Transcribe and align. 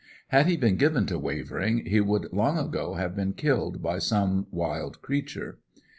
Had 0.29 0.47
he 0.47 0.57
been 0.57 0.77
given 0.77 1.05
to 1.05 1.19
wavering 1.19 1.85
he 1.85 2.01
would 2.01 2.33
long 2.33 2.57
ago 2.57 2.95
have 2.95 3.15
been 3.15 3.33
killed 3.33 3.83
by 3.83 3.99
some 3.99 4.47
wild 4.49 4.99
creature. 5.03 5.59